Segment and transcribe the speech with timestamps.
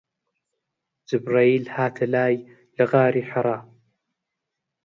[1.07, 2.35] جیبریل هاتە لای
[2.75, 3.59] لە غاری حەرا